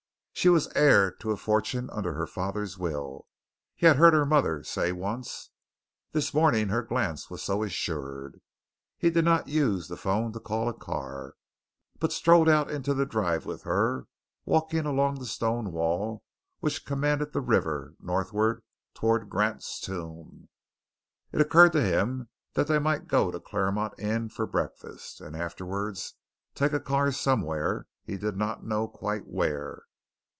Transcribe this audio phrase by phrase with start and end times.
[0.33, 3.27] She was heir to a fortune under her father's will,
[3.75, 5.51] he had heard her mother say once.
[6.13, 8.41] This morning her glance was so assured.
[8.97, 11.35] He did not use the phone to call a car,
[11.99, 14.07] but strolled out into the drive with her
[14.43, 16.23] walking along the stone wall
[16.59, 18.63] which commanded the river northward
[18.95, 20.49] toward Grant's Tomb.
[21.31, 26.15] It occurred to him that they might go to Claremont Inn for breakfast, and afterwards
[26.55, 29.83] take a car somewhere he did not know quite where.